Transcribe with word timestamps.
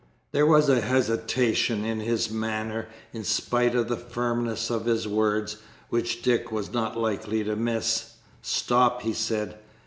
There 0.31 0.47
was 0.47 0.67
a 0.67 0.81
hesitation 0.81 1.85
in 1.85 1.99
his 1.99 2.31
manner, 2.31 2.87
in 3.13 3.23
spite 3.23 3.75
of 3.75 3.87
the 3.87 3.95
firmness 3.95 4.71
of 4.71 4.85
his 4.85 5.07
words, 5.07 5.57
which 5.89 6.23
Dick 6.23 6.51
was 6.51 6.73
not 6.73 6.97
likely 6.97 7.43
to 7.43 7.55
miss. 7.55 8.13
"Stop!" 8.41 9.03
he 9.03 9.13
said. 9.13 9.59